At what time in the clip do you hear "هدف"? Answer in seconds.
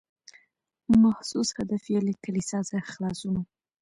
1.57-1.83